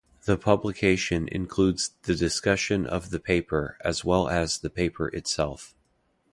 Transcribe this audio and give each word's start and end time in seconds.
The 0.25 0.35
publication 0.35 1.27
includes 1.27 1.91
the 2.01 2.15
discussion 2.15 2.87
of 2.87 3.11
the 3.11 3.19
paper 3.19 3.77
as 3.85 4.03
well 4.03 4.29
as 4.29 4.57
the 4.57 4.71
paper 4.71 5.09
itself. 5.09 5.75